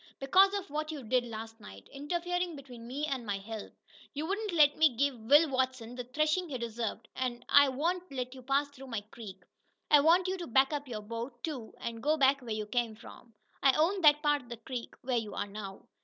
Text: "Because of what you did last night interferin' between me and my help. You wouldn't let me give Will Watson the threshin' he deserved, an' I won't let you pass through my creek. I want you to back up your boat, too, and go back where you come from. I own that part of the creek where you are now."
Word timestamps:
"Because 0.19 0.51
of 0.55 0.71
what 0.71 0.91
you 0.91 1.03
did 1.03 1.25
last 1.25 1.59
night 1.59 1.87
interferin' 1.93 2.55
between 2.55 2.87
me 2.87 3.05
and 3.05 3.23
my 3.23 3.37
help. 3.37 3.71
You 4.15 4.25
wouldn't 4.25 4.51
let 4.51 4.75
me 4.75 4.95
give 4.97 5.13
Will 5.19 5.47
Watson 5.47 5.93
the 5.93 6.03
threshin' 6.05 6.49
he 6.49 6.57
deserved, 6.57 7.07
an' 7.15 7.45
I 7.49 7.69
won't 7.69 8.11
let 8.11 8.33
you 8.33 8.41
pass 8.41 8.67
through 8.69 8.87
my 8.87 9.01
creek. 9.11 9.43
I 9.91 9.99
want 9.99 10.27
you 10.27 10.37
to 10.39 10.47
back 10.47 10.73
up 10.73 10.87
your 10.87 11.01
boat, 11.03 11.43
too, 11.43 11.75
and 11.79 12.01
go 12.01 12.17
back 12.17 12.41
where 12.41 12.49
you 12.49 12.65
come 12.65 12.95
from. 12.95 13.35
I 13.61 13.73
own 13.73 14.01
that 14.01 14.23
part 14.23 14.41
of 14.41 14.49
the 14.49 14.57
creek 14.57 14.95
where 15.03 15.17
you 15.17 15.35
are 15.35 15.45
now." 15.45 15.85